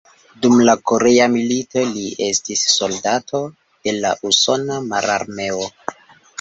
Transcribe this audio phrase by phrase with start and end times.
[0.43, 5.73] Dum la korea milito li estis soldato de la usona mararmeo.